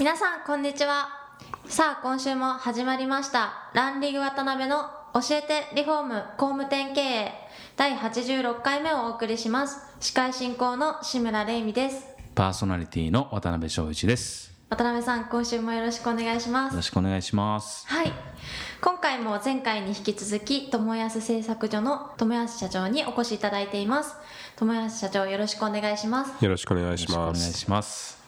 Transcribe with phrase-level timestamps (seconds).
[0.00, 1.10] 皆さんこんにちは。
[1.66, 3.70] さあ今週も始まりました。
[3.74, 7.32] ランリグ渡辺の教えてリフォーム工務店経営。
[7.76, 9.78] 第86回目をお送りします。
[10.00, 12.06] 司会進行の志村玲美です。
[12.34, 14.50] パーソナリティの渡辺翔一です。
[14.70, 16.72] 渡辺さん今週もよろしくお願いします。
[16.72, 17.86] よろしくお願いします。
[17.86, 18.10] はい。
[18.80, 24.14] 今回も前回に引き続き友安製作所の友安社長にお越しいただいています。
[24.56, 26.42] 友安社長よろしくお願いします。
[26.42, 28.19] よろしくお願いしよろしくお願います。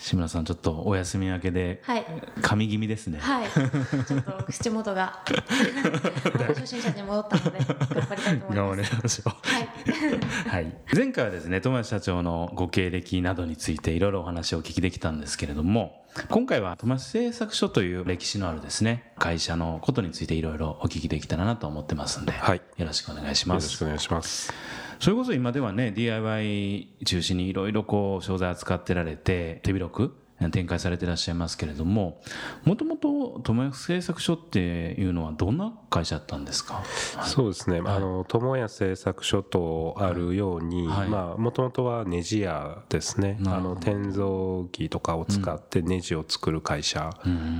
[0.00, 2.04] 志村さんちょっとお休み明けではい
[2.40, 3.18] 髪気味ですね。
[3.20, 5.22] はいちょっと口元が
[6.48, 7.66] 初心者に戻ったので頑
[8.06, 10.48] 張りたいと思い頑張ますりましょはい、う。
[10.48, 10.76] はい。
[10.94, 23.68] 前回はですね、友達社長のご経歴などについていろいろお話をお聞きできたんですけれども、今回は友達製作所という歴史のあるですね、会社のことについていろいろお聞きできたらなと思ってますんで、はいよろしくお願いしよろます。
[23.68, 24.52] しくお願いします。
[25.00, 30.14] それこそ今ではね DIY 中心にいろいろこう商材扱ってられて手広く。
[30.52, 32.22] 展開されていらっしゃいますけれども
[32.64, 36.82] もともと友安製作所っていうのはどんな会社だったんですか？
[37.24, 37.82] そうですね。
[37.84, 41.08] あの友屋製作所とあるように、はい。
[41.08, 43.38] まあ元々はネジ屋ですね。
[43.46, 47.10] あの転造機とかを使ってネジを作る会社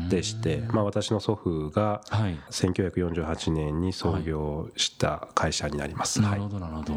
[0.09, 2.39] でして、まあ私の祖父がはい。
[2.51, 6.21] 1948年に創業した会社になります。
[6.21, 6.49] なるはい。
[6.49, 6.95] ほどなるほど、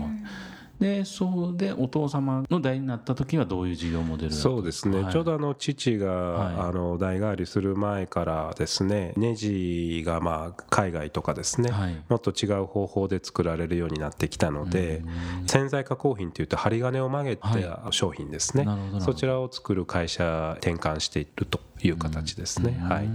[0.79, 5.13] でそうでお父様の代になった時はどういう事業モデルそうですね、はい。
[5.13, 6.55] ちょうどあの父が、はい。
[6.69, 11.95] あの代替わりする前からですねネジがまあ海外とかですね、はい。
[12.09, 15.03] もっと違う方法で作られるようになってきたので
[15.47, 18.67] 潜在加工品というと針金を曲げた商品ですね、
[18.99, 23.09] そちらを作る会社転換しているという形ですね、はい。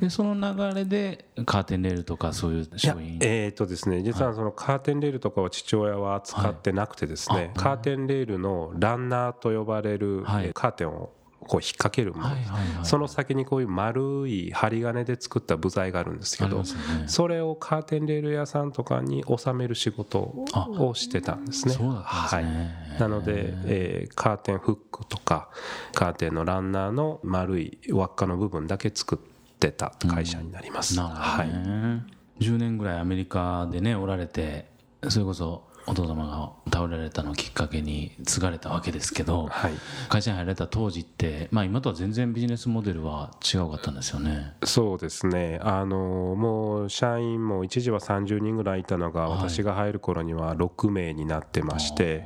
[0.00, 3.18] でその流れでカーテンレールとかそういう商品。
[3.22, 10.22] えーとですね、実はそのカーテンレールとかは父親は扱ってなくてですね、カーテンレールのランナーと呼ばれる、
[10.54, 11.10] カーテンを
[11.48, 16.64] こう引っ掛けるもの、その先にこういう丸い針金で作った部材があるんですけど、ね。
[17.06, 21.74] それをカーテンレール屋さんとかに収める仕事をしてたんですね。
[21.74, 22.74] そうだったんですね。
[22.90, 25.50] はい、なので、えーカーテンフックとか
[25.92, 30.96] カーテンのランナーの丸い輪っかの部分だけ作ってた会社になります。
[30.96, 31.48] なるほどはい。
[31.48, 32.06] ね、
[32.40, 34.66] 10年ぐらいアメリカでねおられて
[35.08, 39.72] それこそお父様が倒れられたのをきっかけに継がれたわけですけど、はい。
[40.08, 44.54] 会社に入られた当時って、まあ、今とは全然ビジネスモデルは違うかったんですよね。
[44.64, 45.60] そうですね。
[45.62, 49.38] あのもう社員も一時は30人ぐらいいたのがはい。
[49.50, 52.24] 私が入る頃には6名になってまして、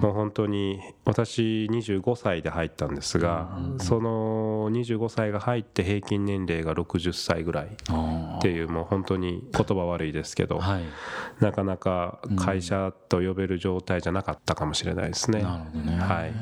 [0.00, 10.60] もう本当に私25歳で入ったんですが、その25歳が入って平均年齢が60歳ぐらいっあていうもう本当に言葉悪いですけど、
[11.40, 15.42] なかなか会社と呼べる状態じゃなかったかもしれないですね。
[15.42, 16.32] なるほどね、はい。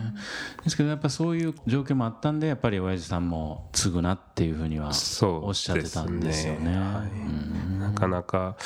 [0.62, 6.76] ですけどやっぱそういう状況もあったんでやっぱり親父さんも継ぐなっていうふうにはそうおっしゃってたんですよね。
[6.76, 8.56] はいなかなか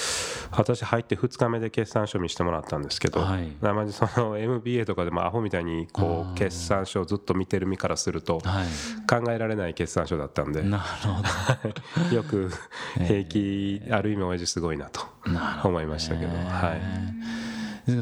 [0.51, 3.53] 私入って2日目で決算書見せてもらったんですけど、はい。
[3.61, 8.67] なまじその MBA とかでもアホみたいにこう決算書をずっと見てる身からするとはい、
[9.07, 11.23] 考えられない決算書だったんでなるほ
[12.09, 12.15] ど。
[12.15, 12.51] よく
[12.97, 15.03] 平気ある意味親父すごいなと
[15.65, 17.50] 思いましたけど、はい、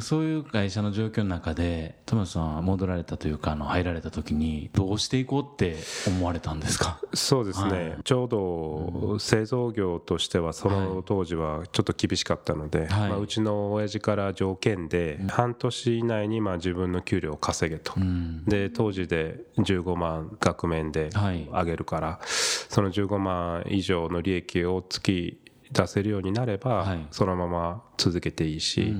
[0.00, 7.00] そういう会社の状況の中でトマスさんは戻られたというかあの入られた時にどうしていこうって思われたんですか？
[7.14, 7.98] そうですね、はい。
[8.04, 13.08] ちょうど製造業としてはその当時はちょっと厳しかったので、はい。
[13.10, 18.44] まあ、うちの親父から条件で半年以内にまあ自分の給料を稼げと、うん。
[18.44, 21.44] で当時で15万額面ではい。
[21.44, 25.40] 上げるから、その15万以上の利益を月
[25.72, 27.06] 出せるようになれば、はい。
[27.10, 28.94] そのまま続けていいし、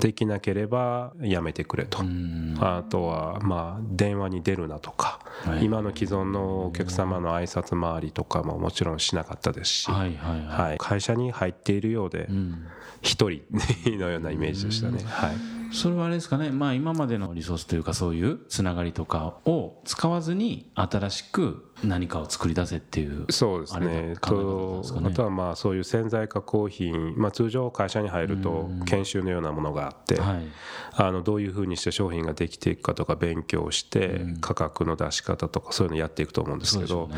[0.00, 5.64] できなければやめてくれと、うんあとはまあ電話に出るなとか、はい。
[5.64, 10.78] 今の既存のお客様の挨拶回りとかももちろんしなかったですし、はいはいはい、はい。
[10.78, 12.66] 会社に入っているようでうん。
[13.02, 13.42] 一人
[13.98, 15.00] のようなイメージでしたね。
[15.04, 24.16] はいそれはあれですかね、まあ、今までのリソースというかそういうつながりとかを使わずに新しく何かを作り出せっていうそうですね。
[24.20, 30.46] とあとはまあそういう潜在加工品、まあ、通常会社に入ると研修のようなものがあって、はい、
[30.94, 37.08] あのどういうふうにして商品ができていくかとか勉強して価格の出し方とかそういうのやっていくと思うんですけど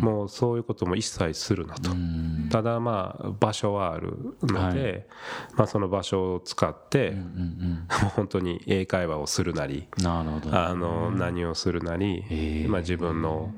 [0.00, 1.90] もうそういうことも一切するなと
[2.50, 5.06] ただまあ場所はあるので、
[5.56, 7.14] まあ、その場所を使って
[8.14, 13.52] 本当に英会話をするなりあの何をするなり、まあ、自分の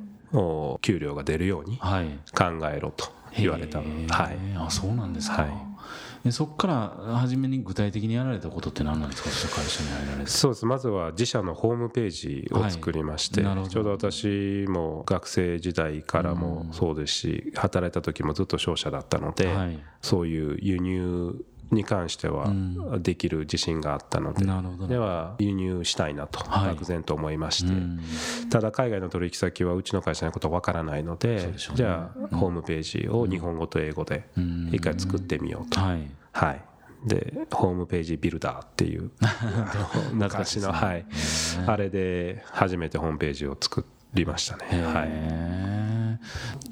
[0.80, 3.06] 給料が出るように考えろと
[3.36, 3.88] 言われた、はい、
[4.56, 5.67] あそうなんですか、はい、
[6.30, 9.30] そこから初めに具体的にやられたことって何なんですか？
[9.62, 10.30] 会社に入られて。
[10.30, 10.66] そうです。
[10.66, 21.34] まずは自社のホームページを作りまして、はい、ちょうど私も学生時代からもそうですし、働いた時もずっと商社だったので、はい、そういう輸入
[21.70, 22.52] に関しては
[22.98, 24.44] できる自信があったので、
[24.86, 27.72] では輸入したいなと漠然と思いまして、
[28.50, 34.28] ただ海外の取引先はうちの会社のことわからないのでじゃあホームページを日本語と英語で
[34.72, 35.80] 一回作ってみようと。
[35.80, 35.94] は
[36.52, 36.62] い。
[37.04, 39.12] でホームページビルダーっていう
[40.12, 41.06] 昔の、はい、
[41.64, 43.84] あれで初めてホームページを作
[44.14, 44.84] りましたね。
[44.84, 45.04] は
[45.74, 45.77] い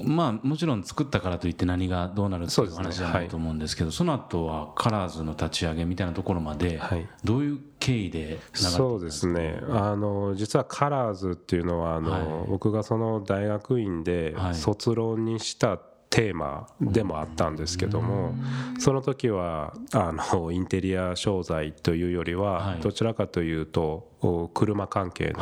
[0.06, 6.80] まあもちろん作ったからといって何がどうなるっていう話じゃないと思うんですけどその後はカラーズの立ち上げみたいなところまで
[7.24, 9.60] どういう経緯でそうですね。
[9.70, 15.78] あの実はカラーズっていうのはあの、僕がその大学院で卒論にした
[16.16, 18.34] テーマでもあったんですけども
[18.78, 24.08] その時はあのインテリア商材というよりはどちらかというと
[24.54, 25.40] 車関係の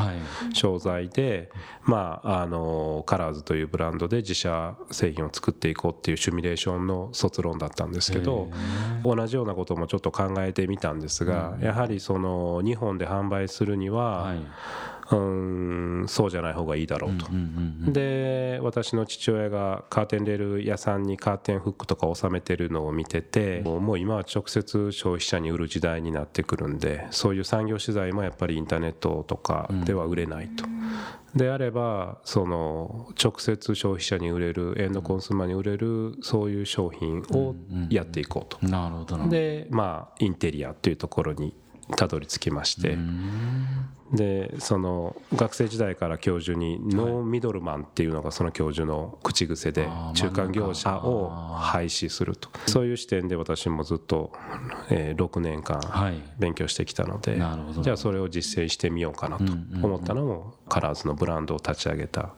[0.53, 1.53] 商材で
[1.85, 8.49] まああのカラーズというブランドで自社製品を作っていこうっていうシミュレーションの卒論だったんですけど
[9.05, 14.35] 同じようなこともちょっと考えてみたんですがやはりその日本で販売するには
[15.11, 17.27] うんそうじゃない方がいいだろうと、
[17.93, 30.65] で私の父親がカーテンレール屋さんにカーテンフックとか収めてるのを見ててもう今は直接消費者に売る時代になってくるんでそういう産業資材もやっぱりインターネットとかでは売れないと。
[31.35, 37.57] であればその直接消費者に売れるエンドコンスーマーに売れるそういう商品を
[37.91, 38.65] やっていこうと。
[38.67, 41.55] なるほどでまあインテリアっていうところに
[41.97, 42.97] たどり着きまして
[44.15, 52.49] でその学生時代から教授にノーミドルマンっていうのがその教授の口癖で中間業者を廃止すると。
[52.67, 54.33] そういう視点で私もずっと
[54.89, 55.81] 6年間
[56.39, 57.37] 勉強してきたので
[57.83, 59.45] じゃあそれを実践してみようかなと
[59.83, 62.35] 思ったのもカラーズのブランドを立ち上げた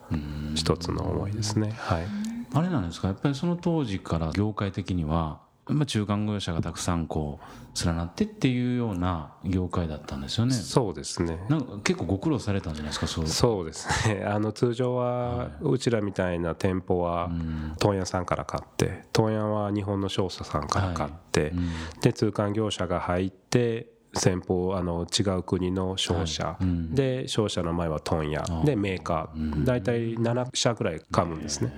[0.54, 1.72] 一つの思いですね。
[1.76, 2.06] はい、
[2.54, 3.08] あれなんですか？
[3.08, 10.54] やっぱりその当時から業界的にはまあ、中間業者がたくさんこう連なってっていうような業界だったんですよね。
[10.54, 11.38] そうですね。
[11.48, 13.06] なんか結構ご苦労されたんじゃないですか。
[13.06, 14.24] そうそうですね。
[14.24, 17.30] あの通常はうちらみたいな店舗は
[17.78, 21.52] 問屋さんから買って、問屋は日本の商社さんから買って、
[22.00, 23.92] で通関業者が入って。
[24.18, 31.72] 先方あの違う国の商社、はいうん、で商社の前は問屋でメーカー大体7社ぐらい噛むんですね。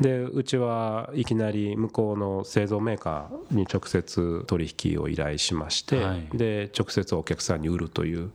[0.00, 8.30] でうちはいきなり向こうの製造メーカーに直接取引を依頼しまして、はい、で直接お客さんに売るという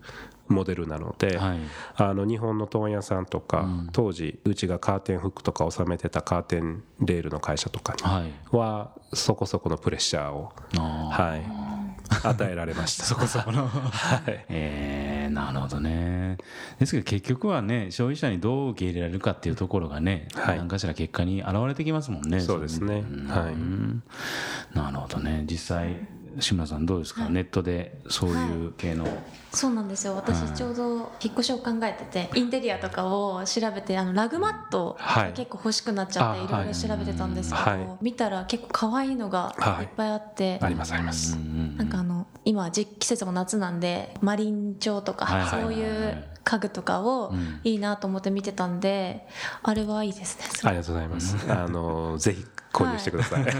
[0.47, 1.59] モデルなので、はい、
[1.95, 11.37] あの日本の問屋さんとか、うん、当時うちがカーテンフックとか収めてたカーテンレールの会社とかにはそこそこのプレッシャーを、は
[11.73, 11.76] い
[12.23, 13.03] 与えられました。
[13.05, 13.67] そこそこの。
[13.67, 14.45] はい。
[14.49, 16.37] えー、なるほどね。
[16.79, 24.77] ですけど結局はね消費者にどう受け入れられるかっていうところがね、はい、何かしら結果に現れてきますもんねそうですね、はい。
[24.77, 25.45] なるほどね。
[25.49, 26.07] 実際
[26.39, 29.13] 志村さんどうですか、はい、ネットでそういう系の、はい、
[29.51, 30.15] そうなんですよ。
[30.15, 34.97] 私ちょうど引っ越しを考えてて、インテリアとかを調べてあのラグマット
[35.35, 36.67] 結構欲しくなっちゃっていろい。
[36.67, 39.85] ろ調べてたんですけど、はい、見たら結構可愛いのがい。
[39.85, 41.35] っぱいあって、ありますあります。
[41.35, 49.27] なんかあの今季節も夏なんでマリン調とか、そういう家具とかをいいなと思って見てたんで、
[49.63, 51.35] あれはいいですねありがとうございます。
[51.51, 52.45] あのぜひ
[52.77, 53.53] 購入してください、はい、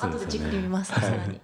[0.00, 1.40] 後でじっくり見ますさらに。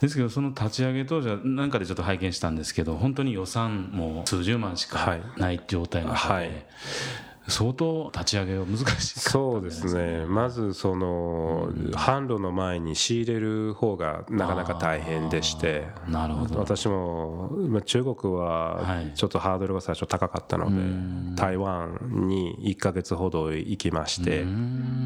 [0.00, 6.50] ですけどその立ち上げ当時はなんかでちょっと拝見したんですけど本当に予算も数十万しかない状態の中で、はい
[7.48, 10.26] 相当立ち上げは難しいそうですね。
[10.26, 15.86] まずその販路の前に仕入れる方がなかなか大変でして。
[16.08, 16.58] なるほど。
[16.58, 24.44] 私もまあ中国ははいちょっとハードルが最初高かったので台湾に1ヶ月ほど行きまして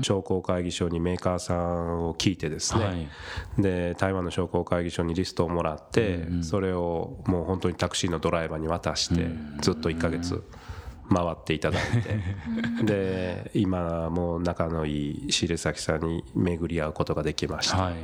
[0.02, 3.08] 商工会議所にメーカーさんを聞いてですね、はい。
[3.58, 9.28] で台湾の商工会議所にリストをもらって、それをもう本当にタクシーのドライバーに渡して、
[9.60, 10.42] ずっと1ヶ月
[11.12, 17.98] 回っていただいて、で今もう仲のいい仕入れ先さんに巡り合うことができました、はいは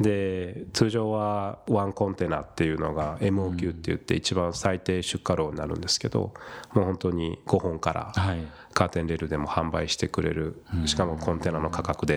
[0.00, 0.02] い。
[0.02, 6.32] で通常はワンコンテナっていうのが MOQ って言って一番最低出荷量になるんですけど
[6.72, 8.38] もう本当に5本からはい。
[8.74, 12.16] カーテンレールでも販売してくれるしかもコンテナの価格で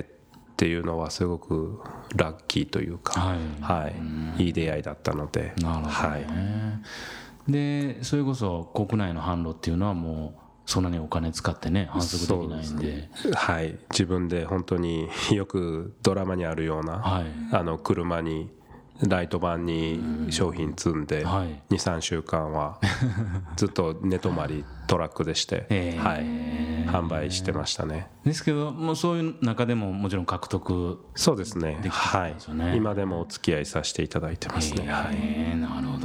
[0.55, 1.81] っていうのはすごく
[2.15, 3.37] ラッキーというか、はい。
[3.61, 3.91] は
[4.39, 6.64] い、いい出会いだったので、なるほどはい、ね
[7.47, 13.09] でそれこそ国内の販路っていうのはもうそんなにお金使ってね反則できないんで。
[13.33, 17.25] はい、自分で本当によくドラマにあるような、はい。
[17.51, 18.49] あの車に
[19.07, 21.61] ライトバンに商品積んではい。
[21.75, 22.79] 23週間は
[23.57, 26.25] ずっと寝泊まりトラックでして、えーはい、
[26.89, 28.07] 販売してましたね。
[28.23, 31.77] ですけどもうそういう中でももちろん獲得そうですね。
[31.83, 32.35] できたはい。
[32.75, 36.04] 今でもお付き合いさせていただいてますね、はいえーなるほど。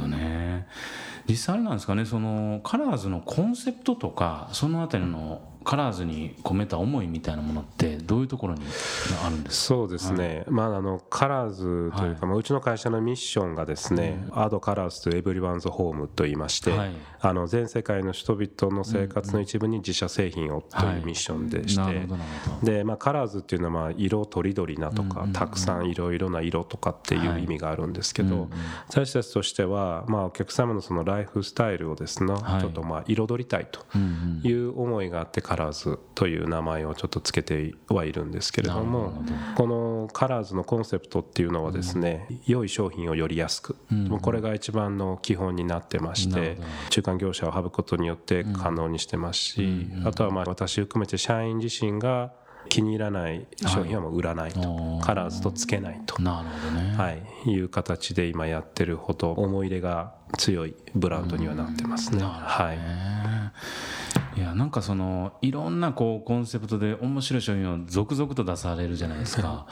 [1.31, 8.61] 実際あれなんですかねそのカラーズのコンセプトとかそのあたりのカラーズに込めた思いみたいなものってどういうところに
[9.25, 9.75] あるんですか？
[9.75, 16.91] そうですね、まあ、あのカラーズというか、まあ、うちの会社のミッションがですね「アドカラーズとエブリワンズホーム」と言いまして、はい。
[17.23, 22.07] あの全世界の人々の生活の一部に自社製品をというミッションでして、
[22.63, 28.49] で、まあ、カラーズっていうのはまあ色とりどりなとか、たくさんいろいろな色とかっていう意味があるんですけど、
[28.89, 32.61] 私たちとしては、まあ、お客様のそのライフスタイルをですね、はい。
[32.61, 33.85] ちょっとまあ彩りたいと
[34.43, 39.21] いう思いがあってカラーズという名前をちょっとつけてはいるんですけれども
[39.57, 46.57] このカラーズのコンセプトっていうのはですね、良い商品をより安く、もうこれが一番の基本になってまして
[46.89, 52.31] 中間業者を省くことによって可能にしてますし、あとはまあ私含めて社員自身が
[52.69, 55.01] 気に入らない商品はもう売らないと、はい。
[55.01, 56.21] カラーズとつけないと。
[56.21, 62.23] なるほどね、はい、いう形で今やってるほど思い入れが強いブランドにはなってますね。
[62.23, 62.77] はい、
[64.41, 69.67] いやなんかそのいろんなこうコンセプトで面白い商品を続々と出されるじゃないですか。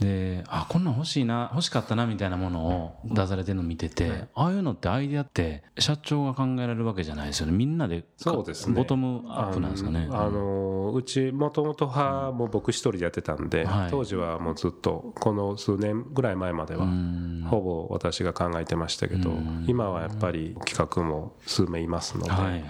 [0.00, 7.52] であこんなん欲しいな欲しかったなみたいなものを出されてるの見ててああいうのってアイデアって社長が考えられるわけじゃないですよね。
[7.52, 8.74] みんなでかそうですね。
[8.74, 10.08] ボトムアップなんですかね。
[10.10, 13.90] あのうちもともとはもう僕一人でやってたんで、はい。
[13.90, 16.86] 当時はもうずっとこの数年ぐらい前までは
[17.50, 19.30] ほぼ私が考えてましたけど
[19.66, 22.62] 今はやっぱり企画も数名いますので、はいはいはい。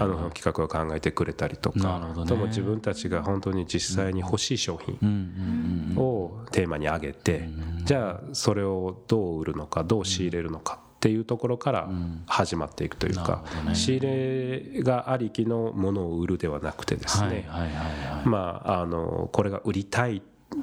[0.00, 2.26] あの企画を考えてくれたりとかね。
[2.26, 7.48] とも自分たちが本当に実際に欲しい商品をテーマに挙げて
[7.84, 11.88] じゃあそれをどう売るのかどう仕入れるのかっていうところから
[12.26, 13.74] 始まっていくというかね。
[13.74, 17.26] 仕入れがありきのものを売るではなくてですね。
[17.26, 17.70] はいはいはい
[18.16, 20.22] はいまああのこれが売りたい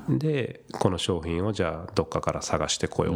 [0.09, 3.15] でこの商品をじゃあどっかから探してこよう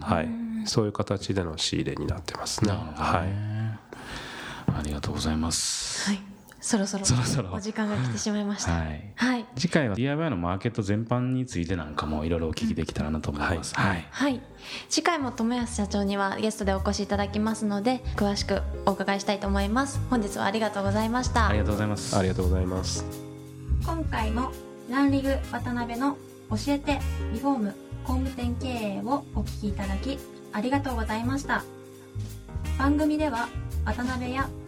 [0.00, 0.06] と。
[0.06, 0.28] はい。
[0.66, 2.72] そういう形での仕入れになってますね。
[2.72, 3.54] はい。
[4.72, 6.10] ありがとうございます。
[6.10, 6.33] はい
[6.64, 7.52] そろそろそろそろ。
[7.52, 8.72] お時間が来てしまいました。
[8.72, 9.12] はい。
[9.16, 9.44] はい。
[9.54, 13.74] 次回は DIY のマーケット全般についてなんかもいろいろお聞きできたらなと思います。
[13.74, 14.06] はい。
[14.10, 14.40] はい。
[14.88, 20.00] 次回も友安社長にはゲストでお越しいただきますので詳しくお伺いしたいと思います。
[20.08, 21.48] 本日はありがとうございました。
[21.48, 22.16] ありがとうございます。
[22.16, 23.04] ありがとうございます。
[23.84, 24.50] 今回も
[24.88, 26.16] ランリグ渡辺の
[26.48, 26.98] 教えて
[27.34, 27.74] リフォーム
[28.06, 30.18] 工務店経営をお聞きいただき
[30.54, 31.62] ありがとうございました。
[32.78, 33.50] 番組では
[33.84, 34.48] 渡辺や